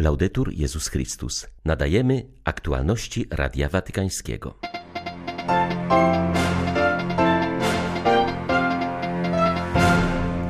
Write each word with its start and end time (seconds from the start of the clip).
Laudetur 0.00 0.52
Jezus 0.52 0.88
Chrystus. 0.88 1.46
Nadajemy 1.64 2.26
aktualności 2.44 3.26
Radia 3.30 3.68
Watykańskiego. 3.68 4.54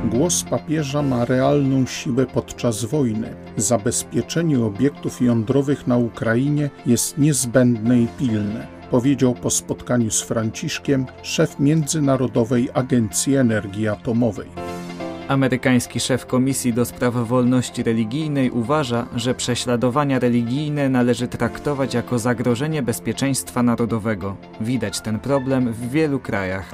Głos 0.09 0.43
papieża 0.43 1.01
ma 1.01 1.25
realną 1.25 1.85
siłę 1.85 2.25
podczas 2.25 2.85
wojny. 2.85 3.35
Zabezpieczenie 3.57 4.59
obiektów 4.59 5.21
jądrowych 5.21 5.87
na 5.87 5.97
Ukrainie 5.97 6.69
jest 6.85 7.17
niezbędne 7.17 8.01
i 8.01 8.07
pilne, 8.07 8.67
powiedział 8.91 9.33
po 9.33 9.49
spotkaniu 9.49 10.11
z 10.11 10.21
Franciszkiem 10.21 11.05
szef 11.23 11.59
Międzynarodowej 11.59 12.69
Agencji 12.73 13.35
Energii 13.35 13.87
Atomowej. 13.87 14.70
Amerykański 15.31 15.99
szef 15.99 16.25
Komisji 16.25 16.73
do 16.73 16.85
Spraw 16.85 17.13
Wolności 17.13 17.83
Religijnej 17.83 18.51
uważa, 18.51 19.07
że 19.15 19.35
prześladowania 19.35 20.19
religijne 20.19 20.89
należy 20.89 21.27
traktować 21.27 21.93
jako 21.93 22.19
zagrożenie 22.19 22.83
bezpieczeństwa 22.83 23.63
narodowego. 23.63 24.35
Widać 24.61 25.01
ten 25.01 25.19
problem 25.19 25.73
w 25.73 25.89
wielu 25.89 26.19
krajach. 26.19 26.71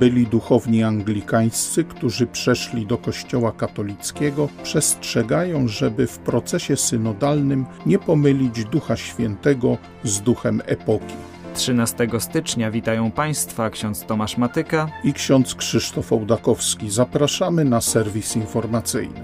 Byli 0.00 0.26
duchowni 0.26 0.82
anglikańscy, 0.82 1.84
którzy 1.84 2.26
przeszli 2.26 2.86
do 2.86 2.98
Kościoła 2.98 3.52
katolickiego, 3.52 4.48
przestrzegają, 4.62 5.68
żeby 5.68 6.06
w 6.06 6.18
procesie 6.18 6.76
synodalnym 6.76 7.66
nie 7.86 7.98
pomylić 7.98 8.64
Ducha 8.64 8.96
Świętego 8.96 9.78
z 10.04 10.20
duchem 10.20 10.62
epoki. 10.66 11.14
13 11.56 12.08
stycznia 12.18 12.70
witają 12.70 13.10
Państwa 13.10 13.70
ksiądz 13.70 14.04
Tomasz 14.04 14.36
Matyka 14.36 14.88
i 15.04 15.12
ksiądz 15.12 15.54
Krzysztof 15.54 16.12
Ołdakowski. 16.12 16.90
Zapraszamy 16.90 17.64
na 17.64 17.80
serwis 17.80 18.36
informacyjny. 18.36 19.20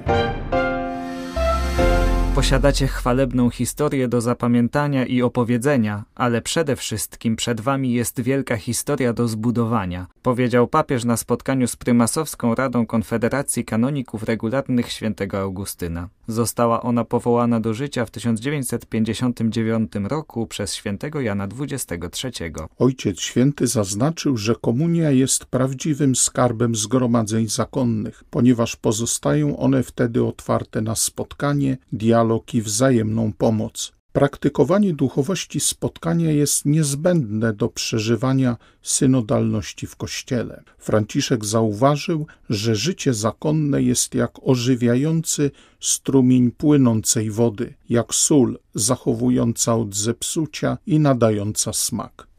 Posiadacie 2.35 2.87
chwalebną 2.87 3.51
historię 3.51 4.09
do 4.09 4.21
zapamiętania 4.21 5.07
i 5.07 5.23
opowiedzenia, 5.23 6.05
ale 6.15 6.43
przede 6.43 6.77
wszystkim 6.77 7.37
przed 7.37 7.61
wami 7.61 7.93
jest 7.93 8.21
wielka 8.21 8.57
historia 8.57 9.13
do 9.13 9.29
zbudowania, 9.29 10.07
powiedział 10.23 10.69
papież 10.69 11.05
na 11.05 11.17
spotkaniu 11.17 11.69
z 11.69 11.77
prymasowską 11.77 12.55
Radą 12.55 12.87
Konfederacji 12.87 13.65
Kanoników 13.65 14.23
Regularnych 14.23 14.93
świętego 14.93 15.41
Augustyna. 15.41 16.09
Została 16.29 16.83
ona 16.83 17.05
powołana 17.05 17.61
do 17.61 17.75
życia 17.75 18.05
w 18.05 18.11
1959 18.11 19.93
roku 20.05 20.47
przez 20.47 20.75
świętego 20.75 21.21
Jana 21.21 21.49
XXIII. 21.61 22.53
Ojciec 22.79 23.21
Święty 23.21 23.67
zaznaczył, 23.67 24.37
że 24.37 24.55
komunia 24.55 25.11
jest 25.11 25.45
prawdziwym 25.45 26.17
skarbem 26.17 26.75
zgromadzeń 26.75 27.49
zakonnych, 27.49 28.25
ponieważ 28.31 28.77
pozostają 28.77 29.57
one 29.57 29.83
wtedy 29.83 30.25
otwarte 30.25 30.81
na 30.81 30.95
spotkanie, 30.95 31.77
dialog 31.93 32.22
i 32.55 32.63
wzajemną 32.63 33.33
pomoc. 33.33 33.93
Praktykowanie 34.13 34.95
duchowości 34.95 35.61
spotkania 35.61 36.31
jest 36.31 36.65
niezbędne 36.65 37.53
do 37.53 37.69
przeżywania 37.69 38.57
synodalności 38.83 39.87
w 39.87 39.97
Kościele. 39.97 40.63
Franciszek 40.79 41.45
zauważył, 41.45 42.27
że 42.51 42.77
życie 42.77 43.15
zakonne 43.15 43.83
jest 43.83 44.15
jak 44.15 44.33
ożywiający 44.43 45.51
strumień 45.81 46.51
płynącej 46.51 47.31
wody, 47.31 47.75
jak 47.89 48.15
sól 48.15 48.59
zachowująca 48.75 49.77
od 49.77 49.95
zepsucia 49.95 50.79
i 50.87 50.99
nadająca 50.99 51.73
smak. 51.73 52.32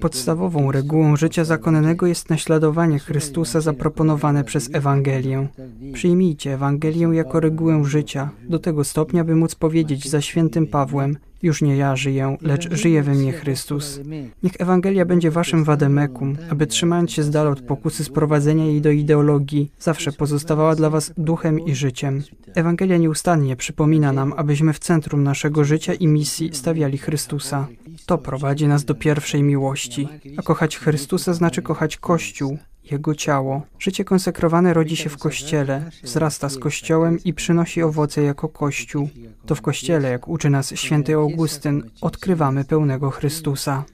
Podstawową 0.00 0.72
regułą 0.72 1.16
życia 1.16 1.44
zakonnego 1.44 2.06
jest 2.06 2.30
naśladowanie 2.30 2.98
Chrystusa 2.98 3.60
zaproponowane 3.60 4.44
przez 4.44 4.74
Ewangelię. 4.74 5.48
Przyjmijcie 5.92 6.54
Ewangelię 6.54 7.08
jako 7.12 7.40
regułę 7.40 7.84
życia, 7.84 8.30
do 8.48 8.58
tego 8.58 8.84
stopnia, 8.84 9.24
by 9.24 9.36
móc 9.36 9.54
powiedzieć 9.54 10.08
za 10.08 10.20
świętym 10.20 10.66
Pawłem: 10.66 11.16
Już 11.42 11.62
nie 11.62 11.76
ja 11.76 11.96
żyję, 11.96 12.36
lecz 12.40 12.74
żyje 12.74 13.02
we 13.02 13.14
mnie 13.14 13.32
Chrystus. 13.32 14.00
Niech 14.42 14.52
Ewangelia 14.58 15.04
będzie 15.04 15.30
waszym 15.30 15.64
wademekum, 15.64 16.36
aby 16.50 16.66
trzymając 16.66 17.10
się 17.10 17.22
z 17.22 17.30
dala 17.30 17.50
od 17.50 17.60
pokusy 17.60 18.04
sprowadzenia 18.04 18.64
jej 18.64 18.80
do 18.80 18.90
ideologii, 18.90 19.70
zawsze 19.78 20.12
pozostawała 20.12 20.74
dla 20.74 20.90
was 20.90 21.12
duchem 21.18 21.60
i 21.60 21.74
życiem. 21.74 22.22
Ewangelia 22.54 22.96
nieustannie 22.96 23.56
przypomina 23.56 24.12
nam, 24.12 24.34
abyśmy 24.36 24.72
w 24.72 24.78
centrum 24.78 25.22
naszego 25.22 25.64
życia 25.64 25.94
i 25.94 26.06
misji 26.06 26.50
stawiali 26.54 26.98
Chrystusa. 26.98 27.68
To 28.06 28.18
prowadzi 28.18 28.66
nas 28.68 28.84
do 28.84 28.94
pierwszej 28.94 29.42
miłości. 29.42 30.08
A 30.36 30.42
kochać 30.42 30.76
Chrystusa 30.76 31.34
znaczy 31.34 31.62
kochać 31.62 31.96
Kościół, 31.96 32.58
jego 32.92 33.14
ciało. 33.14 33.62
Życie 33.78 34.04
konsekrowane 34.04 34.74
rodzi 34.74 34.96
się 34.96 35.10
w 35.10 35.18
Kościele, 35.18 35.90
wzrasta 36.02 36.48
z 36.48 36.58
Kościołem 36.58 37.18
i 37.24 37.34
przynosi 37.34 37.82
owoce 37.82 38.22
jako 38.22 38.48
Kościół. 38.48 39.08
To 39.46 39.54
w 39.54 39.62
Kościele, 39.62 40.10
jak 40.10 40.28
uczy 40.28 40.50
nas 40.50 40.74
święty 40.74 41.14
Augustyn, 41.14 41.90
odkrywamy 42.00 42.64
pełnego 42.64 43.10
Chrystusa. 43.10 43.84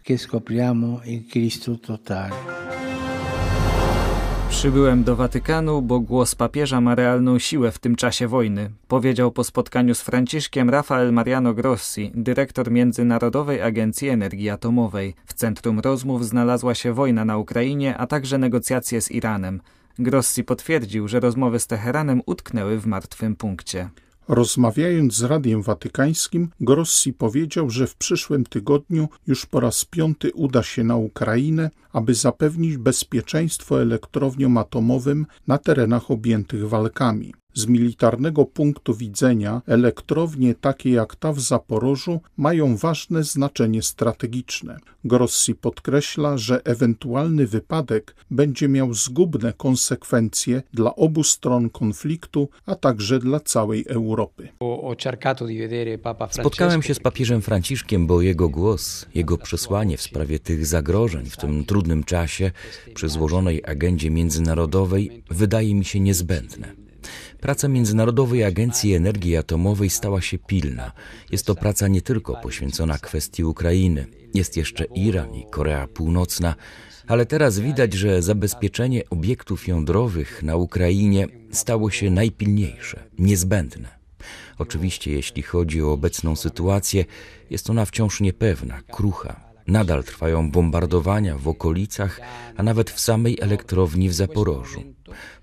Przybyłem 4.50 5.04
do 5.04 5.16
Watykanu, 5.16 5.82
bo 5.82 6.00
głos 6.00 6.34
papieża 6.34 6.80
ma 6.80 6.94
realną 6.94 7.38
siłę 7.38 7.72
w 7.72 7.78
tym 7.78 7.96
czasie 7.96 8.28
wojny, 8.28 8.70
powiedział 8.88 9.32
po 9.32 9.44
spotkaniu 9.44 9.94
z 9.94 10.00
Franciszkiem 10.00 10.70
Rafael 10.70 11.12
Mariano 11.12 11.54
Grossi, 11.54 12.12
dyrektor 12.14 12.70
Międzynarodowej 12.70 13.62
Agencji 13.62 14.08
Energii 14.08 14.50
Atomowej. 14.50 15.14
W 15.26 15.34
centrum 15.34 15.80
rozmów 15.80 16.26
znalazła 16.26 16.74
się 16.74 16.92
wojna 16.92 17.24
na 17.24 17.38
Ukrainie, 17.38 17.96
a 17.96 18.06
także 18.06 18.38
negocjacje 18.38 19.00
z 19.00 19.10
Iranem. 19.10 19.60
Grossi 19.98 20.44
potwierdził, 20.44 21.08
że 21.08 21.20
rozmowy 21.20 21.58
z 21.58 21.66
Teheranem 21.66 22.22
utknęły 22.26 22.78
w 22.78 22.86
martwym 22.86 23.36
punkcie. 23.36 23.88
Rozmawiając 24.28 25.14
z 25.14 25.22
Radiem 25.22 25.62
Watykańskim, 25.62 26.48
Grossi 26.60 27.12
powiedział, 27.12 27.70
że 27.70 27.86
w 27.86 27.94
przyszłym 27.94 28.44
tygodniu 28.44 29.08
już 29.26 29.46
po 29.46 29.60
raz 29.60 29.84
piąty 29.84 30.32
uda 30.32 30.62
się 30.62 30.84
na 30.84 30.96
Ukrainę, 30.96 31.70
aby 31.92 32.14
zapewnić 32.14 32.76
bezpieczeństwo 32.76 33.82
elektrowniom 33.82 34.58
atomowym 34.58 35.26
na 35.46 35.58
terenach 35.58 36.10
objętych 36.10 36.68
walkami. 36.68 37.34
Z 37.58 37.66
militarnego 37.66 38.44
punktu 38.44 38.94
widzenia 38.94 39.62
elektrownie 39.66 40.54
takie 40.54 40.90
jak 40.90 41.16
ta 41.16 41.32
w 41.32 41.40
Zaporożu 41.40 42.20
mają 42.36 42.76
ważne 42.76 43.24
znaczenie 43.24 43.82
strategiczne. 43.82 44.78
Grossi 45.04 45.54
podkreśla, 45.54 46.38
że 46.38 46.64
ewentualny 46.64 47.46
wypadek 47.46 48.14
będzie 48.30 48.68
miał 48.68 48.94
zgubne 48.94 49.52
konsekwencje 49.52 50.62
dla 50.74 50.94
obu 50.94 51.24
stron 51.24 51.70
konfliktu, 51.70 52.48
a 52.66 52.74
także 52.74 53.18
dla 53.18 53.40
całej 53.40 53.84
Europy. 53.88 54.48
Spotkałem 56.30 56.82
się 56.82 56.94
z 56.94 57.00
papieżem 57.00 57.42
Franciszkiem, 57.42 58.06
bo 58.06 58.22
jego 58.22 58.48
głos, 58.48 59.06
jego 59.14 59.38
przesłanie 59.38 59.96
w 59.96 60.02
sprawie 60.02 60.38
tych 60.38 60.66
zagrożeń 60.66 61.26
w 61.26 61.36
tym 61.36 61.64
trudnym 61.64 62.04
czasie 62.04 62.50
przy 62.94 63.08
złożonej 63.08 63.62
agendzie 63.66 64.10
międzynarodowej 64.10 65.22
wydaje 65.30 65.74
mi 65.74 65.84
się 65.84 66.00
niezbędne. 66.00 66.87
Praca 67.40 67.68
Międzynarodowej 67.68 68.44
Agencji 68.44 68.94
Energii 68.94 69.36
Atomowej 69.36 69.90
stała 69.90 70.20
się 70.20 70.38
pilna. 70.38 70.92
Jest 71.32 71.46
to 71.46 71.54
praca 71.54 71.88
nie 71.88 72.02
tylko 72.02 72.36
poświęcona 72.36 72.98
kwestii 72.98 73.44
Ukrainy, 73.44 74.06
jest 74.34 74.56
jeszcze 74.56 74.84
Iran 74.84 75.34
i 75.34 75.46
Korea 75.50 75.86
Północna, 75.86 76.54
ale 77.06 77.26
teraz 77.26 77.58
widać, 77.58 77.92
że 77.94 78.22
zabezpieczenie 78.22 79.02
obiektów 79.10 79.68
jądrowych 79.68 80.42
na 80.42 80.56
Ukrainie 80.56 81.26
stało 81.52 81.90
się 81.90 82.10
najpilniejsze, 82.10 83.04
niezbędne. 83.18 83.88
Oczywiście, 84.58 85.12
jeśli 85.12 85.42
chodzi 85.42 85.82
o 85.82 85.92
obecną 85.92 86.36
sytuację, 86.36 87.04
jest 87.50 87.70
ona 87.70 87.84
wciąż 87.84 88.20
niepewna, 88.20 88.80
krucha. 88.92 89.47
Nadal 89.68 90.04
trwają 90.04 90.50
bombardowania 90.50 91.38
w 91.38 91.48
okolicach, 91.48 92.20
a 92.56 92.62
nawet 92.62 92.90
w 92.90 93.00
samej 93.00 93.38
elektrowni 93.40 94.08
w 94.08 94.14
Zaporożu. 94.14 94.82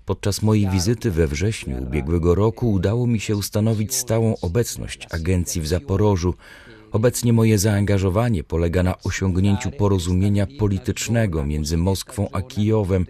Podczas 0.04 0.42
mojej 0.42 0.68
wizyty 0.68 1.10
we 1.10 1.26
wrześniu 1.26 1.82
ubiegłego 1.82 2.34
roku 2.34 2.72
udało 2.72 3.06
mi 3.06 3.20
się 3.20 3.36
ustanowić 3.36 3.94
stałą 3.94 4.34
obecność 4.42 5.06
agencji 5.10 5.60
w 5.60 5.66
Zaporożu. 5.66 6.34
Obecnie 6.92 7.32
moje 7.32 7.58
zaangażowanie 7.58 8.44
polega 8.44 8.82
na 8.82 9.02
osiągnięciu 9.02 9.70
porozumienia 9.70 10.46
politycznego 10.58 11.44
między 11.44 11.76
Moskwą 11.76 12.28
a 12.32 12.42
Kijowem, 12.42 13.06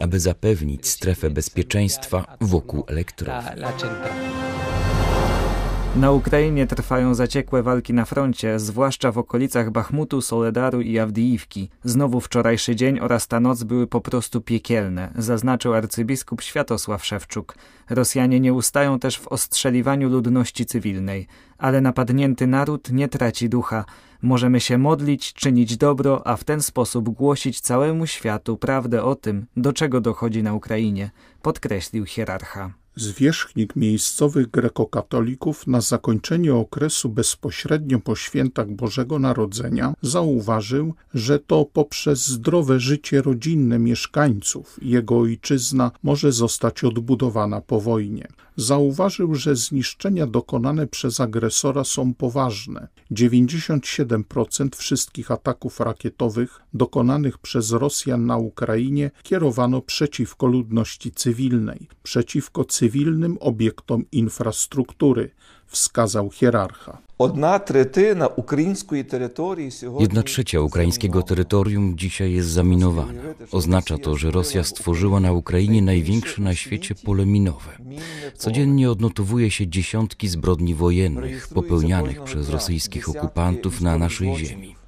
aby 0.00 0.20
zapewnić 0.20 0.88
strefę 0.88 1.30
bezpieczeństwa 1.30 2.36
wokół 2.40 2.84
elektrowni. 2.88 3.62
Na 5.96 6.12
Ukrainie 6.12 6.66
trwają 6.66 7.14
zaciekłe 7.14 7.62
walki 7.62 7.94
na 7.94 8.04
froncie, 8.04 8.58
zwłaszcza 8.58 9.12
w 9.12 9.18
okolicach 9.18 9.70
Bachmutu, 9.70 10.20
Soledaru 10.20 10.80
i 10.80 10.98
Awdijiwki. 10.98 11.70
Znowu 11.84 12.20
wczorajszy 12.20 12.76
dzień 12.76 13.00
oraz 13.00 13.28
ta 13.28 13.40
noc 13.40 13.62
były 13.62 13.86
po 13.86 14.00
prostu 14.00 14.40
piekielne, 14.40 15.12
zaznaczył 15.18 15.74
arcybiskup 15.74 16.42
Światosław 16.42 17.04
Szewczuk. 17.04 17.54
Rosjanie 17.90 18.40
nie 18.40 18.54
ustają 18.54 18.98
też 18.98 19.18
w 19.18 19.28
ostrzeliwaniu 19.28 20.08
ludności 20.08 20.66
cywilnej, 20.66 21.26
ale 21.58 21.80
napadnięty 21.80 22.46
naród 22.46 22.92
nie 22.92 23.08
traci 23.08 23.48
ducha. 23.48 23.84
Możemy 24.22 24.60
się 24.60 24.78
modlić, 24.78 25.32
czynić 25.32 25.76
dobro, 25.76 26.26
a 26.26 26.36
w 26.36 26.44
ten 26.44 26.62
sposób 26.62 27.08
głosić 27.08 27.60
całemu 27.60 28.06
światu 28.06 28.56
prawdę 28.56 29.04
o 29.04 29.14
tym, 29.14 29.46
do 29.56 29.72
czego 29.72 30.00
dochodzi 30.00 30.42
na 30.42 30.54
Ukrainie, 30.54 31.10
podkreślił 31.42 32.06
hierarcha. 32.06 32.81
Zwierzchnik 32.96 33.76
miejscowych 33.76 34.50
grekokatolików 34.50 35.66
na 35.66 35.80
zakończenie 35.80 36.54
okresu 36.54 37.08
bezpośrednio 37.08 38.00
po 38.00 38.16
świętach 38.16 38.70
Bożego 38.70 39.18
Narodzenia 39.18 39.94
zauważył, 40.02 40.94
że 41.14 41.38
to 41.38 41.64
poprzez 41.64 42.26
zdrowe 42.26 42.80
życie 42.80 43.22
rodzinne 43.22 43.78
mieszkańców 43.78 44.78
jego 44.82 45.18
ojczyzna 45.18 45.90
może 46.02 46.32
zostać 46.32 46.84
odbudowana 46.84 47.60
po 47.60 47.80
wojnie. 47.80 48.28
Zauważył, 48.56 49.34
że 49.34 49.56
zniszczenia 49.56 50.26
dokonane 50.26 50.86
przez 50.86 51.20
agresora 51.20 51.84
są 51.84 52.14
poważne. 52.14 52.88
97% 53.12 54.76
wszystkich 54.76 55.30
ataków 55.30 55.80
rakietowych 55.80 56.60
dokonanych 56.74 57.38
przez 57.38 57.70
Rosjan 57.70 58.26
na 58.26 58.36
Ukrainie 58.36 59.10
kierowano 59.22 59.80
przeciwko 59.80 60.46
ludności 60.46 61.12
cywilnej, 61.12 61.88
przeciwko 62.02 62.64
cywilnym 62.64 63.38
obiektom 63.40 64.04
infrastruktury, 64.12 65.30
wskazał 65.66 66.30
hierarcha. 66.30 66.98
Jedna 70.00 70.22
trzecia 70.22 70.60
ukraińskiego 70.60 71.22
terytorium 71.22 71.98
dzisiaj 71.98 72.32
jest 72.32 72.48
zaminowana. 72.48 73.22
Oznacza 73.52 73.98
to, 73.98 74.16
że 74.16 74.30
Rosja 74.30 74.64
stworzyła 74.64 75.20
na 75.20 75.32
Ukrainie 75.32 75.82
największe 75.82 76.42
na 76.42 76.54
świecie 76.54 76.94
pole 76.94 77.26
minowe. 77.26 77.72
Codziennie 78.36 78.90
odnotowuje 78.90 79.50
się 79.50 79.68
dziesiątki 79.68 80.28
zbrodni 80.28 80.74
wojennych 80.74 81.48
popełnianych 81.48 82.22
przez 82.22 82.48
rosyjskich 82.48 83.08
okupantów 83.08 83.80
na 83.80 83.98
naszej 83.98 84.36
ziemi. 84.36 84.81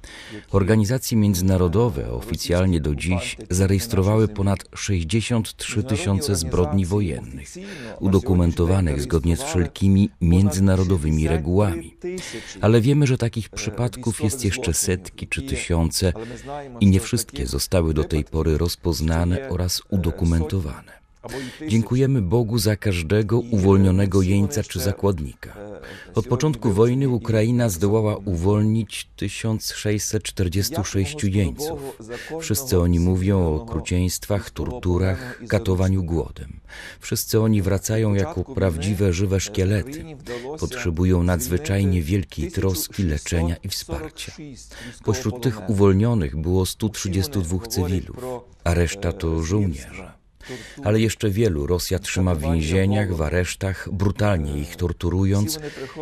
Organizacje 0.51 1.17
międzynarodowe 1.17 2.11
oficjalnie 2.11 2.81
do 2.81 2.95
dziś 2.95 3.37
zarejestrowały 3.49 4.27
ponad 4.27 4.59
63 4.75 5.83
tysiące 5.83 6.35
zbrodni 6.35 6.85
wojennych, 6.85 7.49
udokumentowanych 7.99 9.01
zgodnie 9.01 9.37
z 9.37 9.43
wszelkimi 9.43 10.09
międzynarodowymi 10.21 11.27
regułami. 11.27 11.97
Ale 12.61 12.81
wiemy, 12.81 13.07
że 13.07 13.17
takich 13.17 13.49
przypadków 13.49 14.23
jest 14.23 14.45
jeszcze 14.45 14.73
setki 14.73 15.27
czy 15.27 15.41
tysiące 15.41 16.13
i 16.79 16.87
nie 16.87 16.99
wszystkie 16.99 17.47
zostały 17.47 17.93
do 17.93 18.03
tej 18.03 18.23
pory 18.23 18.57
rozpoznane 18.57 19.49
oraz 19.49 19.81
udokumentowane. 19.89 21.04
Dziękujemy 21.67 22.21
Bogu 22.21 22.57
za 22.57 22.75
każdego 22.75 23.39
uwolnionego 23.39 24.21
jeńca 24.21 24.63
czy 24.63 24.79
zakładnika. 24.79 25.55
Od 26.15 26.27
początku 26.27 26.71
wojny 26.71 27.09
Ukraina 27.09 27.69
zdołała 27.69 28.17
uwolnić 28.17 29.09
1646 29.15 31.23
jeńców. 31.23 31.79
Wszyscy 32.41 32.79
oni 32.79 32.99
mówią 32.99 33.39
o 33.39 33.55
okrucieństwach, 33.55 34.49
torturach, 34.49 35.41
katowaniu 35.47 36.03
głodem. 36.03 36.59
Wszyscy 36.99 37.41
oni 37.41 37.61
wracają 37.61 38.13
jako 38.13 38.43
prawdziwe, 38.43 39.13
żywe 39.13 39.39
szkielety. 39.39 40.05
Potrzebują 40.59 41.23
nadzwyczajnie 41.23 42.01
wielkiej 42.01 42.51
troski, 42.51 43.03
leczenia 43.03 43.55
i 43.63 43.69
wsparcia. 43.69 44.31
Pośród 45.03 45.43
tych 45.43 45.69
uwolnionych 45.69 46.35
było 46.35 46.65
132 46.65 47.67
cywilów, 47.67 48.17
a 48.63 48.73
reszta 48.73 49.11
to 49.11 49.43
żołnierze 49.43 50.24
ale 50.83 50.99
jeszcze 50.99 51.29
wielu 51.29 51.67
Rosja 51.67 51.99
trzyma 51.99 52.35
w 52.35 52.41
więzieniach, 52.41 53.15
w 53.15 53.21
aresztach, 53.21 53.89
brutalnie 53.91 54.57
ich 54.57 54.75
torturując, 54.75 55.59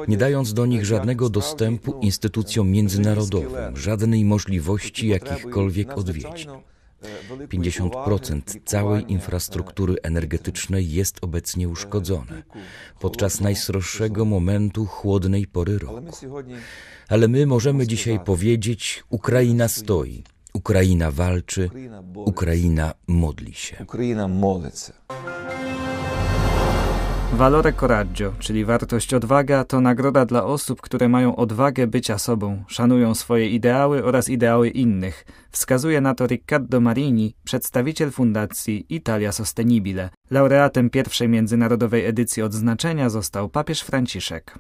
nie 0.08 0.18
dając 0.18 0.54
do 0.54 0.66
nich 0.66 0.86
żadnego 0.86 1.30
dostępu 1.30 2.00
instytucjom 2.02 2.72
międzynarodowym, 2.72 3.78
żadnej 3.78 4.26
możliwości 4.26 5.08
jakichkolwiek 5.08 5.98
odwiedzin. 5.98 6.52
50% 7.48 8.42
całej 8.66 9.12
infrastruktury 9.12 9.96
energetycznej 10.04 10.92
jest 10.92 11.18
obecnie 11.22 11.70
uszkodzone 11.70 12.44
podczas 13.00 13.42
najsroższego 13.42 14.26
momentu 14.26 14.86
chłodnej 14.86 15.48
pory 15.48 15.80
roku. 15.80 16.02
Ale 17.08 17.28
my 17.28 17.46
możemy 17.46 17.88
dzisiaj 17.88 18.20
powiedzieć: 18.26 19.04
Ukraina 19.10 19.68
stoi, 19.68 20.24
Ukraina 20.64 21.12
walczy, 21.12 21.70
Ukraina 22.16 22.94
modli 23.08 23.54
się. 23.54 23.76
Ukraina 23.84 24.28
modlice. 24.28 24.94
Valore 27.34 27.74
coraggio, 27.74 28.34
czyli 28.40 28.66
wartość 28.66 29.14
odwaga, 29.14 29.64
to 29.64 29.82
nagroda 29.82 30.26
dla 30.26 30.44
osób, 30.44 30.82
które 30.82 31.10
mają 31.10 31.36
odwagę 31.36 31.88
bycia 31.88 32.18
sobą, 32.18 32.64
szanują 32.68 33.16
swoje 33.16 33.50
ideały 33.50 34.04
oraz 34.04 34.30
ideały 34.30 34.70
innych. 34.70 35.26
Wskazuje 35.52 36.02
na 36.02 36.16
to 36.16 36.28
Riccardo 36.28 36.82
Marini, 36.82 37.36
przedstawiciel 37.44 38.12
fundacji 38.12 38.86
Italia 38.90 39.32
Sostenibile. 39.32 40.10
Laureatem 40.32 40.90
pierwszej 40.90 41.30
międzynarodowej 41.30 42.06
edycji 42.06 42.44
odznaczenia 42.44 43.10
został 43.10 43.50
papież 43.50 43.82
Franciszek. 43.82 44.60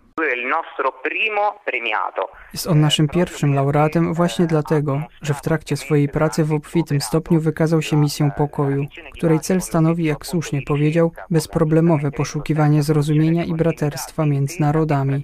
Jest 2.53 2.67
on 2.67 2.81
naszym 2.81 3.07
pierwszym 3.07 3.53
laureatem 3.53 4.13
właśnie 4.13 4.45
dlatego, 4.45 5.01
że 5.21 5.33
w 5.33 5.41
trakcie 5.41 5.77
swojej 5.77 6.09
pracy 6.09 6.43
w 6.43 6.53
obfitym 6.53 7.01
stopniu 7.01 7.39
wykazał 7.39 7.81
się 7.81 7.97
misją 7.97 8.31
pokoju, 8.31 8.85
której 9.13 9.39
cel 9.39 9.61
stanowi, 9.61 10.03
jak 10.03 10.25
słusznie 10.25 10.61
powiedział, 10.61 11.11
bezproblemowe 11.29 12.11
poszukiwanie 12.11 12.83
zrozumienia 12.83 13.43
i 13.43 13.53
braterstwa 13.53 14.25
między 14.25 14.61
narodami. 14.61 15.23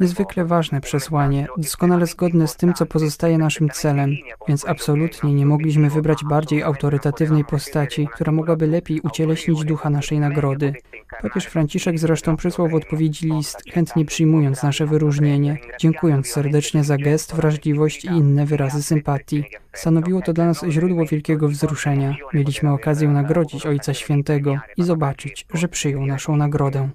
Niezwykle 0.00 0.44
ważne 0.44 0.80
przesłanie, 0.80 1.46
doskonale 1.56 2.06
zgodne 2.06 2.48
z 2.48 2.56
tym, 2.56 2.74
co 2.74 2.86
pozostaje 2.86 3.38
naszym 3.38 3.68
celem, 3.68 4.16
więc 4.48 4.68
absolutnie 4.68 5.34
nie 5.34 5.46
mogliśmy 5.46 5.90
wybrać 5.90 6.24
bardziej 6.24 6.62
autorytatywnej 6.62 7.44
postaci, 7.44 8.08
która 8.12 8.32
mogłaby 8.32 8.66
lepiej 8.66 9.00
ucieleśnić 9.00 9.64
ducha 9.64 9.90
naszej 9.90 10.18
nagrody. 10.18 10.74
Papież 11.22 11.44
Franciszek 11.44 11.98
zresztą 11.98 12.36
przysłał 12.36 12.68
w 12.68 12.74
odpowiedzi 12.74 13.26
list, 13.26 13.62
chętnie 13.72 14.04
przyjmując 14.04 14.62
nasze 14.62 14.69
wyróżnienie, 14.78 15.58
dziękując 15.78 16.28
serdecznie 16.28 16.84
za 16.84 16.96
gest, 16.96 17.34
wrażliwość 17.34 18.04
i 18.04 18.08
inne 18.08 18.46
wyrazy 18.46 18.82
sympatii. 18.82 19.44
Stanowiło 19.72 20.22
to 20.22 20.32
dla 20.32 20.46
nas 20.46 20.64
źródło 20.68 21.06
wielkiego 21.06 21.48
wzruszenia. 21.48 22.14
Mieliśmy 22.34 22.72
okazję 22.72 23.08
nagrodzić 23.08 23.66
Ojca 23.66 23.94
Świętego 23.94 24.56
i 24.76 24.82
zobaczyć, 24.82 25.46
że 25.54 25.68
przyjął 25.68 26.06
naszą 26.06 26.36
nagrodę. 26.36 26.88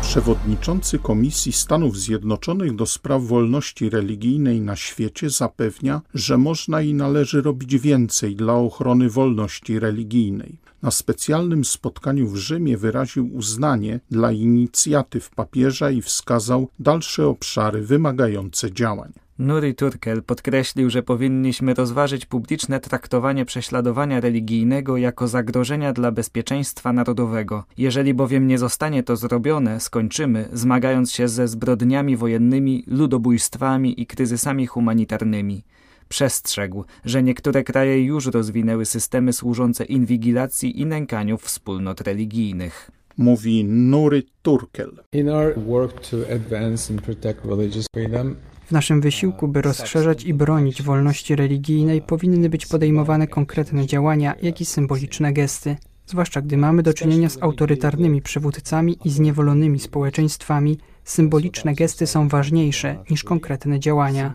Przewodniczący 0.00 0.98
Komisji 0.98 1.52
Stanów 1.52 1.96
Zjednoczonych 1.96 2.74
do 2.74 2.86
spraw 2.86 3.22
wolności 3.22 3.90
religijnej 3.90 4.60
na 4.60 4.76
świecie 4.76 5.30
zapewnia, 5.30 6.00
że 6.14 6.38
można 6.38 6.82
i 6.82 6.94
należy 6.94 7.42
robić 7.42 7.78
więcej 7.78 8.36
dla 8.36 8.54
ochrony 8.54 9.10
wolności 9.10 9.78
religijnej. 9.78 10.58
Na 10.86 10.90
specjalnym 10.90 11.64
spotkaniu 11.64 12.28
w 12.28 12.36
Rzymie 12.36 12.76
wyraził 12.76 13.34
uznanie 13.34 14.00
dla 14.10 14.32
inicjatyw 14.32 15.30
papieża 15.30 15.90
i 15.90 16.02
wskazał 16.02 16.68
dalsze 16.78 17.26
obszary 17.26 17.82
wymagające 17.82 18.72
działań. 18.72 19.12
Nuri 19.38 19.74
Turkel 19.74 20.22
podkreślił, 20.22 20.90
że 20.90 21.02
powinniśmy 21.02 21.74
rozważyć 21.74 22.26
publiczne 22.26 22.80
traktowanie 22.80 23.44
prześladowania 23.44 24.20
religijnego 24.20 24.96
jako 24.96 25.28
zagrożenia 25.28 25.92
dla 25.92 26.12
bezpieczeństwa 26.12 26.92
narodowego. 26.92 27.64
Jeżeli 27.78 28.14
bowiem 28.14 28.46
nie 28.46 28.58
zostanie 28.58 29.02
to 29.02 29.16
zrobione, 29.16 29.80
skończymy, 29.80 30.48
zmagając 30.52 31.12
się 31.12 31.28
ze 31.28 31.48
zbrodniami 31.48 32.16
wojennymi, 32.16 32.84
ludobójstwami 32.86 34.00
i 34.00 34.06
kryzysami 34.06 34.66
humanitarnymi. 34.66 35.62
Przestrzegł, 36.08 36.84
że 37.04 37.22
niektóre 37.22 37.64
kraje 37.64 38.04
już 38.04 38.26
rozwinęły 38.26 38.84
systemy 38.84 39.32
służące 39.32 39.84
inwigilacji 39.84 40.80
i 40.80 40.86
nękaniu 40.86 41.38
wspólnot 41.38 42.00
religijnych 42.00 42.90
mówi 43.16 43.64
Nuri 43.64 44.26
Turkel. 44.42 44.92
In 45.12 45.28
our 45.28 45.58
work 45.66 46.10
to 46.10 46.16
advance 46.34 46.94
and 46.94 47.02
protect 47.02 47.44
religious 47.44 47.86
freedom, 47.94 48.36
w 48.66 48.72
naszym 48.72 49.00
wysiłku, 49.00 49.48
by 49.48 49.62
rozszerzać 49.62 50.24
i 50.24 50.34
bronić 50.34 50.82
wolności 50.82 51.36
religijnej, 51.36 52.02
powinny 52.02 52.48
być 52.48 52.66
podejmowane 52.66 53.26
konkretne 53.26 53.86
działania, 53.86 54.34
jak 54.42 54.60
i 54.60 54.64
symboliczne 54.64 55.32
gesty. 55.32 55.76
Zwłaszcza 56.06 56.42
gdy 56.42 56.56
mamy 56.56 56.82
do 56.82 56.94
czynienia 56.94 57.28
z 57.28 57.42
autorytarnymi 57.42 58.22
przywódcami 58.22 58.98
i 59.04 59.10
zniewolonymi 59.10 59.78
społeczeństwami, 59.78 60.78
symboliczne 61.04 61.74
gesty 61.74 62.06
są 62.06 62.28
ważniejsze 62.28 63.04
niż 63.10 63.24
konkretne 63.24 63.80
działania. 63.80 64.34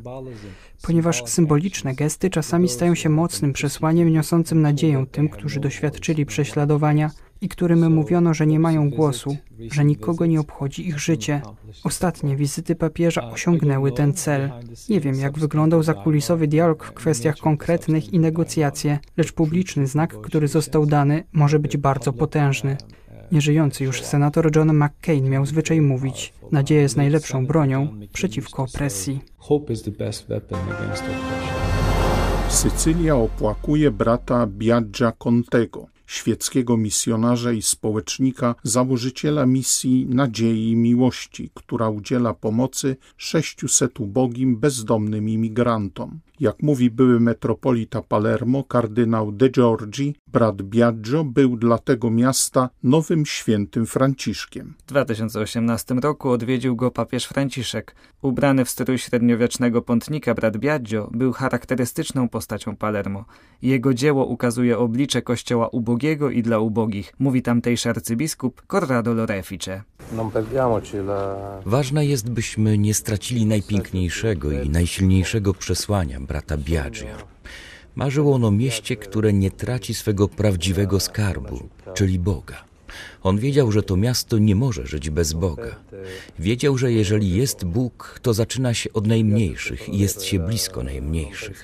Ponieważ 0.82 1.24
symboliczne 1.26 1.96
gesty 1.96 2.30
czasami 2.30 2.70
stają 2.70 2.96
się 2.96 3.10
mocnym 3.10 3.54
przesłaniem 3.54 4.10
niosącym 4.10 4.62
nadzieję 4.62 5.06
tym, 5.12 5.30
którzy 5.30 5.60
doświadczyli 5.60 6.26
prześladowania, 6.26 7.12
i 7.42 7.50
którym 7.50 7.94
mówiono, 7.94 8.34
że 8.34 8.48
nie 8.48 8.60
mają 8.60 8.90
głosu, 8.90 9.38
że 9.72 9.86
nikogo 9.86 10.26
nie 10.26 10.40
obchodzi 10.40 10.88
ich 10.88 11.00
życie. 11.00 11.42
Ostatnie 11.84 12.36
wizyty 12.36 12.76
papieża 12.76 13.32
osiągnęły 13.32 13.92
ten 13.92 14.14
cel. 14.14 14.52
Nie 14.90 15.00
wiem, 15.00 15.16
jak 15.16 15.40
wyglądał 15.40 15.84
zakulisowy 15.84 16.48
dialog 16.48 16.86
w 16.86 16.92
kwestiach 16.92 17.38
konkretnych 17.38 18.14
i 18.14 18.20
negocjacje, 18.20 19.00
lecz 19.18 19.32
publiczny 19.32 19.88
znak, 19.88 20.22
który 20.22 20.48
został 20.48 20.86
dany, 20.86 21.24
może 21.34 21.60
być 21.60 21.78
bardzo 21.78 22.14
potężny. 22.14 22.78
Nieżyjący 23.32 23.84
już 23.84 24.02
senator 24.02 24.56
John 24.56 24.84
McCain 24.84 25.30
miał 25.30 25.46
zwyczaj 25.46 25.82
mówić: 25.82 26.34
Nadzieja 26.52 26.82
jest 26.82 26.98
najlepszą 26.98 27.46
bronią 27.46 28.00
przeciwko 28.14 28.64
opresji. 28.64 29.22
Sycylia 32.50 33.16
opłakuje 33.16 33.92
brata 33.92 34.48
Biaggia 34.48 35.12
Contego, 35.12 35.88
świeckiego 36.12 36.78
misjonarza 36.78 37.52
i 37.52 37.62
społecznika, 37.62 38.56
założyciela 38.64 39.46
misji 39.46 40.06
Nadziei 40.10 40.72
i 40.72 40.76
Miłości, 40.76 41.52
która 41.54 41.90
udziela 41.90 42.34
pomocy 42.34 42.96
600 43.18 44.00
ubogim, 44.00 44.58
bezdomnym 44.58 45.30
imigrantom. 45.30 46.20
Jak 46.40 46.64
mówi 46.64 46.90
były 46.90 47.20
metropolita 47.20 48.02
Palermo, 48.02 48.64
kardynał 48.64 49.32
De 49.32 49.50
Giorgi, 49.50 50.16
brat 50.28 50.62
Biagio 50.62 51.24
był 51.24 51.58
dla 51.58 51.78
tego 51.78 52.10
miasta 52.10 52.70
nowym 52.84 53.26
świętym 53.26 53.86
Franciszkiem. 53.86 54.74
W 54.80 54.86
2018 54.86 55.96
roku 55.96 56.30
odwiedził 56.30 56.76
go 56.76 56.92
papież 56.92 57.26
Franciszek. 57.26 57.96
Ubrany 58.22 58.66
w 58.66 58.70
strój 58.70 58.98
średniowiecznego 58.98 59.82
pątnika 59.82 60.34
brat 60.34 60.58
Biagio 60.58 61.10
był 61.14 61.32
charakterystyczną 61.32 62.30
postacią 62.30 62.76
Palermo. 62.76 63.26
Jego 63.62 63.94
dzieło 63.94 64.26
ukazuje 64.26 64.78
oblicze 64.78 65.22
kościoła 65.22 65.68
ubogiego 65.68 66.01
i 66.32 66.44
dla 66.44 66.60
ubogich, 66.60 67.14
mówi 67.20 67.42
tamtejszy 67.42 67.90
arcybiskup 67.90 68.62
Corrado 68.68 69.14
Lorefice. 69.14 69.84
Ważne 71.66 72.06
jest, 72.06 72.30
byśmy 72.30 72.78
nie 72.78 72.94
stracili 72.94 73.46
najpiękniejszego 73.46 74.52
i 74.52 74.70
najsilniejszego 74.70 75.54
przesłania 75.54 76.20
brata 76.20 76.58
Biagia. 76.58 77.18
Marzył 77.96 78.34
on 78.34 78.46
o 78.46 78.52
mieście, 78.52 78.96
które 78.96 79.34
nie 79.34 79.52
traci 79.52 79.94
swego 79.94 80.28
prawdziwego 80.28 81.00
skarbu, 81.00 81.70
czyli 81.94 82.20
Boga. 82.20 82.71
On 83.24 83.38
wiedział, 83.38 83.72
że 83.72 83.84
to 83.84 83.98
miasto 83.98 84.38
nie 84.38 84.56
może 84.56 84.88
żyć 84.88 85.10
bez 85.10 85.34
Boga. 85.34 85.76
Wiedział, 86.40 86.78
że 86.78 86.92
jeżeli 86.92 87.36
jest 87.36 87.66
Bóg, 87.66 88.20
to 88.22 88.34
zaczyna 88.34 88.74
się 88.74 88.94
od 88.94 89.08
najmniejszych 89.08 89.90
i 89.90 89.98
jest 89.98 90.24
się 90.24 90.40
blisko 90.40 90.84
najmniejszych. 90.84 91.64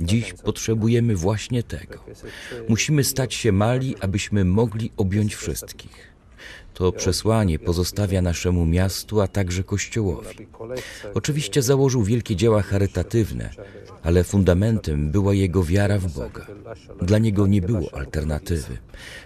Dziś 0.00 0.32
potrzebujemy 0.32 1.16
właśnie 1.16 1.62
tego. 1.62 2.04
Musimy 2.68 3.04
stać 3.04 3.34
się 3.34 3.52
mali, 3.52 3.94
abyśmy 4.00 4.44
mogli 4.44 4.90
objąć 4.96 5.34
wszystkich. 5.34 6.17
To 6.74 6.92
przesłanie 6.92 7.58
pozostawia 7.58 8.22
naszemu 8.22 8.66
miastu, 8.66 9.20
a 9.20 9.28
także 9.28 9.64
Kościołowi. 9.64 10.46
Oczywiście 11.14 11.62
założył 11.62 12.02
wielkie 12.02 12.36
dzieła 12.36 12.62
charytatywne, 12.62 13.50
ale 14.02 14.24
fundamentem 14.24 15.10
była 15.10 15.34
jego 15.34 15.64
wiara 15.64 15.98
w 15.98 16.12
Boga. 16.14 16.46
Dla 17.02 17.18
niego 17.18 17.46
nie 17.46 17.62
było 17.62 17.94
alternatywy. 17.94 18.78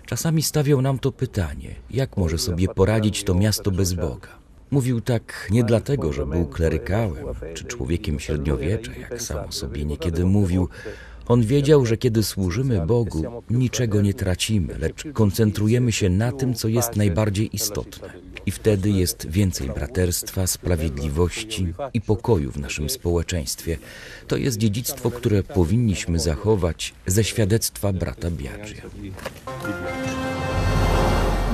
Czasami 0.07 0.43
stawiał 0.43 0.83
nam 0.83 0.99
to 0.99 1.13
pytanie, 1.13 1.75
jak 1.91 2.17
może 2.17 2.39
sobie 2.39 2.69
poradzić 2.69 3.25
to 3.25 3.35
miasto 3.35 3.71
bez 3.71 3.93
Boga. 3.93 4.29
Mówił 4.71 5.01
tak 5.01 5.49
nie 5.51 5.65
dlatego, 5.65 6.13
że 6.13 6.27
był 6.27 6.47
klerykałem 6.47 7.25
czy 7.55 7.65
człowiekiem 7.65 8.21
średniowiecza, 8.21 8.93
jak 8.93 9.23
sam 9.23 9.49
o 9.49 9.53
sobie 9.53 9.85
niekiedy 9.85 10.25
mówił, 10.25 10.69
on 11.29 11.43
wiedział, 11.43 11.87
że 11.87 11.97
kiedy 11.97 12.23
służymy 12.23 12.87
Bogu, 12.87 13.43
niczego 13.51 14.01
nie 14.01 14.15
tracimy, 14.15 14.79
lecz 14.79 15.05
koncentrujemy 15.13 15.93
się 15.93 16.11
na 16.11 16.33
tym, 16.33 16.55
co 16.55 16.69
jest 16.69 16.97
najbardziej 16.97 17.57
istotne. 17.57 18.09
I 18.47 18.51
wtedy 18.51 18.91
jest 18.91 19.31
więcej 19.31 19.69
braterstwa, 19.69 20.47
sprawiedliwości 20.47 21.75
i 21.95 22.01
pokoju 22.01 22.53
w 22.53 22.59
naszym 22.59 22.91
społeczeństwie. 22.91 23.79
To 24.27 24.37
jest 24.37 24.59
dziedzictwo, 24.59 25.11
które 25.11 25.43
powinniśmy 25.43 26.19
zachować 26.19 26.95
ze 27.07 27.25
świadectwa 27.25 27.93
brata 27.93 28.31
Biaggia. 28.31 28.83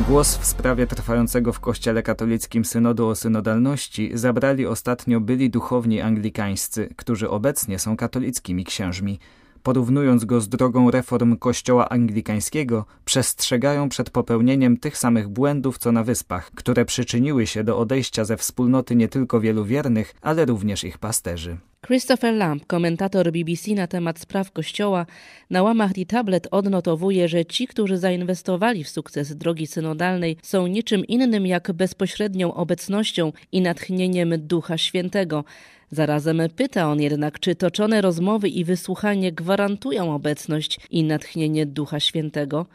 Głos 0.09 0.37
w 0.37 0.45
sprawie 0.45 0.87
trwającego 0.87 1.53
w 1.53 1.61
Kościele 1.61 2.03
katolickim 2.03 2.65
synodu 2.65 3.07
o 3.07 3.15
synodalności 3.15 4.11
zabrali 4.15 4.67
ostatnio 4.67 5.21
byli 5.21 5.51
duchowni 5.51 6.01
anglikańscy, 6.01 6.89
którzy 6.97 7.31
obecnie 7.31 7.79
są 7.79 7.97
katolickimi 7.97 8.65
księżmi 8.65 9.19
porównując 9.63 10.25
go 10.25 10.41
z 10.41 10.49
drogą 10.49 10.91
reform 10.91 11.37
kościoła 11.37 11.89
anglikańskiego, 11.89 12.85
przestrzegają 13.05 13.89
przed 13.89 14.11
popełnieniem 14.11 14.77
tych 14.77 14.99
samych 14.99 15.29
błędów 15.29 15.79
co 15.79 15.93
na 15.93 16.05
wyspach, 16.05 16.51
które 16.51 16.85
przyczyniły 16.85 17.47
się 17.47 17.65
do 17.65 17.79
odejścia 17.79 18.25
ze 18.25 18.37
wspólnoty 18.37 18.97
nie 18.97 19.09
tylko 19.09 19.41
wielu 19.41 19.65
wiernych, 19.65 20.15
ale 20.23 20.45
również 20.45 20.85
ich 20.85 20.99
pasterzy. 20.99 21.59
Christopher 21.87 22.35
Lamb, 22.35 22.67
komentator 22.67 23.33
BBC 23.33 23.75
na 23.75 23.87
temat 23.87 24.19
spraw 24.19 24.53
Kościoła, 24.53 25.07
na 25.51 25.63
łamach 25.63 25.93
The 25.93 26.05
Tablet 26.07 26.49
odnotowuje, 26.51 27.29
że 27.29 27.45
ci, 27.45 27.67
którzy 27.67 27.99
zainwestowali 27.99 28.85
w 28.85 28.89
sukces 28.89 29.37
drogi 29.37 29.67
synodalnej, 29.67 30.37
są 30.43 30.67
niczym 30.67 31.05
innym 31.05 31.47
jak 31.47 31.73
bezpośrednią 31.73 32.55
obecnością 32.55 33.33
i 33.53 33.61
natchnieniem 33.61 34.35
Ducha 34.39 34.79
Świętego. 34.79 35.45
Zarazem 35.91 36.43
pyta 36.57 36.91
on 36.91 37.01
jednak, 37.01 37.41
czy 37.41 37.55
toczone 37.55 38.01
rozmowy 38.01 38.49
i 38.49 38.65
wysłuchanie 38.65 39.33
gwarantują 39.33 40.15
obecność 40.15 40.81
i 40.91 41.05
natchnienie 41.05 41.67
Ducha 41.67 42.01
Świętego. 42.01 42.67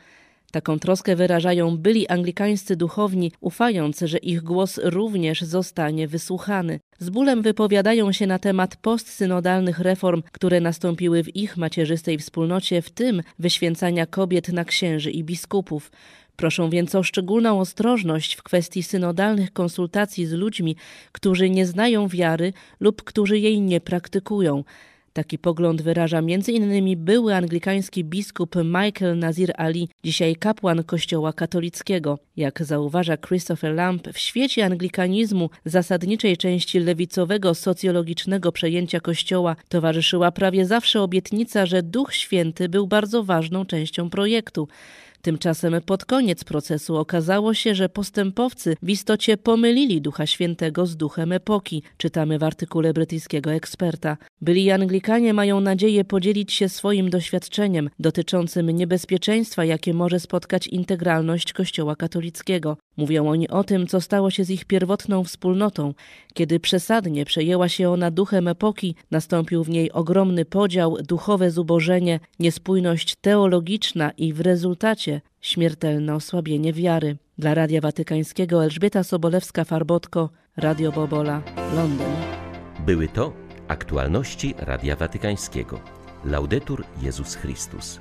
Taką 0.54 0.80
troskę 0.80 1.16
wyrażają 1.16 1.78
byli 1.78 2.08
anglikańscy 2.08 2.76
duchowni, 2.76 3.32
ufając, 3.42 4.00
że 4.00 4.18
ich 4.18 4.42
głos 4.42 4.80
również 4.84 5.42
zostanie 5.42 6.08
wysłuchany. 6.08 6.80
Z 7.00 7.10
bólem 7.10 7.42
wypowiadają 7.42 8.12
się 8.12 8.28
na 8.28 8.40
temat 8.40 8.76
postsynodalnych 8.76 9.80
reform, 9.80 10.24
które 10.32 10.62
nastąpiły 10.62 11.24
w 11.24 11.36
ich 11.36 11.58
macierzystej 11.58 12.18
wspólnocie, 12.18 12.82
w 12.82 12.90
tym 12.90 13.22
wyświęcania 13.40 14.06
kobiet 14.06 14.50
na 14.50 14.66
księży 14.66 15.12
i 15.12 15.24
biskupów. 15.24 15.92
Proszą 16.36 16.70
więc 16.70 16.96
o 16.96 17.04
szczególną 17.04 17.60
ostrożność 17.60 18.36
w 18.36 18.44
kwestii 18.44 18.84
synodalnych 18.84 19.54
konsultacji 19.54 20.26
z 20.26 20.32
ludźmi, 20.32 20.76
którzy 21.12 21.50
nie 21.50 21.66
znają 21.66 22.08
wiary 22.08 22.54
lub 22.80 23.04
którzy 23.04 23.40
jej 23.40 23.62
nie 23.62 23.82
praktykują. 23.82 24.64
Taki 25.14 25.38
pogląd 25.38 25.82
wyraża 25.82 26.18
m.in. 26.18 27.06
były 27.06 27.36
anglikański 27.36 28.04
biskup 28.04 28.56
Michael 28.56 29.18
Nazir 29.18 29.54
Ali, 29.58 29.90
dzisiaj 30.04 30.36
kapłan 30.36 30.84
Kościoła 30.84 31.34
katolickiego. 31.34 32.20
Jak 32.38 32.64
zauważa 32.64 33.18
Christopher 33.18 33.76
Lamp, 33.76 34.08
w 34.14 34.20
świecie 34.20 34.66
anglikanizmu, 34.66 35.50
zasadniczej 35.66 36.38
części 36.38 36.80
lewicowego 36.80 37.56
socjologicznego 37.56 38.52
przejęcia 38.52 39.00
Kościoła, 39.00 39.56
towarzyszyła 39.70 40.32
prawie 40.32 40.66
zawsze 40.66 41.02
obietnica, 41.02 41.66
że 41.66 41.84
Duch 41.84 42.14
Święty 42.14 42.70
był 42.70 42.88
bardzo 42.88 43.24
ważną 43.24 43.66
częścią 43.66 44.10
projektu. 44.10 44.68
Tymczasem 45.26 45.82
pod 45.86 46.06
koniec 46.06 46.44
procesu 46.44 46.98
okazało 46.98 47.54
się, 47.54 47.76
że 47.76 47.90
postępowcy 47.90 48.76
w 48.82 48.90
istocie 48.90 49.38
pomylili 49.38 50.02
Ducha 50.02 50.26
Świętego 50.26 50.86
z 50.86 50.98
duchem 50.98 51.32
epoki, 51.32 51.84
czytamy 51.98 52.40
w 52.40 52.44
artykule 52.44 52.94
brytyjskiego 52.94 53.52
eksperta. 53.52 54.18
Byli 54.42 54.72
Anglikanie 54.72 55.34
mają 55.34 55.60
nadzieję 55.60 56.06
podzielić 56.06 56.54
się 56.54 56.70
swoim 56.70 57.10
doświadczeniem 57.10 57.90
dotyczącym 58.00 58.70
niebezpieczeństwa, 58.70 59.66
jakie 59.66 59.94
może 59.94 60.20
spotkać 60.20 60.68
integralność 60.68 61.54
Kościoła 61.54 61.96
katolickiego. 61.96 62.78
Mówią 62.98 63.28
oni 63.28 63.50
o 63.50 63.64
tym, 63.64 63.88
co 63.88 64.02
stało 64.02 64.32
się 64.32 64.44
z 64.44 64.50
ich 64.50 64.66
pierwotną 64.66 65.24
wspólnotą. 65.24 65.94
Kiedy 66.34 66.60
przesadnie 66.60 67.26
przejęła 67.26 67.70
się 67.70 67.90
ona 67.90 68.12
duchem 68.12 68.48
epoki, 68.48 68.96
nastąpił 69.12 69.64
w 69.64 69.70
niej 69.70 69.92
ogromny 69.92 70.46
podział, 70.46 70.98
duchowe 71.08 71.52
zubożenie, 71.52 72.20
niespójność 72.40 73.16
teologiczna 73.22 74.12
i 74.12 74.34
w 74.34 74.42
rezultacie 74.42 75.13
śmiertelne 75.42 76.16
osłabienie 76.16 76.74
wiary. 76.74 77.18
Dla 77.38 77.54
Radia 77.54 77.82
Watykańskiego 77.82 78.64
Elżbieta 78.64 79.02
Sobolewska-Farbotko, 79.02 80.30
Radio 80.58 80.92
Bobola, 80.92 81.42
Londyn. 81.76 82.14
Były 82.86 83.08
to 83.08 83.34
aktualności 83.68 84.56
Radia 84.58 84.96
Watykańskiego. 84.96 85.80
Laudetur 86.26 86.84
Jezus 87.02 87.36
Chrystus. 87.36 88.00